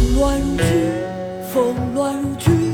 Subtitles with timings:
[0.00, 0.64] 风乱如炬，
[1.52, 2.69] 风乱如炬，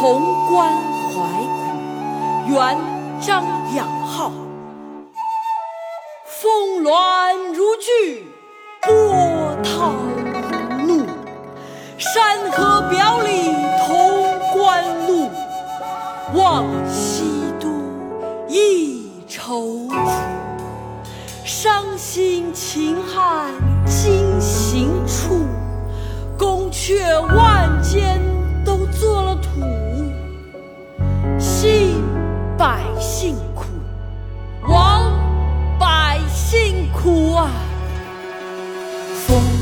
[0.00, 0.18] 潼
[0.48, 0.72] 关
[1.12, 1.20] 怀
[2.46, 2.78] 古，元
[3.20, 3.44] 张
[3.76, 4.32] 养浩。
[6.24, 8.24] 峰峦如聚，
[8.80, 9.92] 波涛
[10.78, 11.06] 如怒。
[11.98, 13.54] 山河表里
[13.86, 15.28] 潼关路，
[16.32, 17.68] 望西都，
[18.48, 19.90] 一踌躇。
[21.44, 23.69] 伤心秦汉。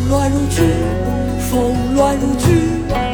[0.08, 0.62] 乱如痴
[1.50, 3.07] 风乱如聚